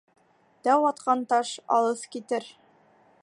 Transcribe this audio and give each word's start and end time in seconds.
Тәү 0.67 0.87
атҡан 0.91 1.21
таш 1.33 1.53
алыҫ 1.77 2.05
китер. 2.17 2.51